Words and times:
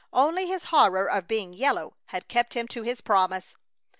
Only 0.13 0.47
his 0.47 0.63
horror 0.63 1.05
of 1.07 1.27
being 1.27 1.53
"yellow" 1.53 1.93
had 2.07 2.27
kept 2.27 2.55
him 2.55 2.67
to 2.69 2.81
his 2.81 3.01
promise. 3.01 3.55